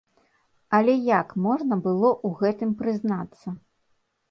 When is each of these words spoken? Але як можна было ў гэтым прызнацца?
Але 0.77 0.95
як 1.19 1.35
можна 1.43 1.77
было 1.85 2.09
ў 2.27 2.41
гэтым 2.41 2.75
прызнацца? 2.83 3.47